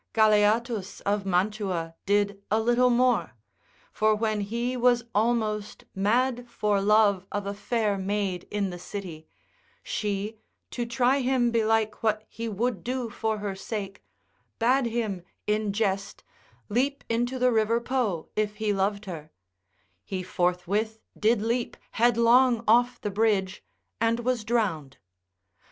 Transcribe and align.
Galeatus 0.15 0.99
of 1.01 1.27
Mantua 1.27 1.93
did 2.07 2.41
a 2.49 2.59
little 2.59 2.89
more: 2.89 3.35
for 3.91 4.15
when 4.15 4.41
he 4.41 4.75
was 4.75 5.03
almost 5.13 5.83
mad 5.93 6.49
for 6.49 6.81
love 6.81 7.27
of 7.31 7.45
a 7.45 7.53
fair 7.53 7.99
maid 7.99 8.47
in 8.49 8.71
the 8.71 8.79
city, 8.79 9.27
she, 9.83 10.39
to 10.71 10.87
try 10.87 11.19
him 11.19 11.51
belike 11.51 12.01
what 12.01 12.25
he 12.27 12.49
would 12.49 12.83
do 12.83 13.11
for 13.11 13.37
her 13.37 13.53
sake, 13.55 14.03
bade 14.57 14.87
him 14.87 15.21
in 15.45 15.71
jest 15.71 16.23
leap 16.67 17.03
into 17.07 17.37
the 17.37 17.51
river 17.51 17.79
Po 17.79 18.27
if 18.35 18.55
he 18.55 18.73
loved 18.73 19.05
her; 19.05 19.29
he 20.03 20.23
forthwith 20.23 20.97
did 21.15 21.43
leap 21.43 21.77
headlong 21.91 22.63
off 22.67 22.99
the 22.99 23.11
bridge 23.11 23.63
and 23.99 24.21
was 24.21 24.43
drowned. 24.43 24.97